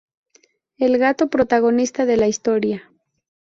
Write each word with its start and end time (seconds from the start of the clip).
El 0.79 0.97
gato 0.97 1.29
protagonista 1.29 2.07
de 2.07 2.17
la 2.17 2.27
historia. 2.27 2.89